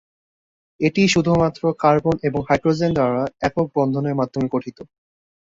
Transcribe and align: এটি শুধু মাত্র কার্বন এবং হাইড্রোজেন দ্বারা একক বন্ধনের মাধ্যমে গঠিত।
এটি 0.79 1.01
শুধু 1.07 1.31
মাত্র 1.41 1.61
কার্বন 1.81 2.15
এবং 2.27 2.41
হাইড্রোজেন 2.49 2.91
দ্বারা 2.93 3.23
একক 3.41 3.67
বন্ধনের 3.77 4.17
মাধ্যমে 4.19 4.47
গঠিত। 4.55 4.77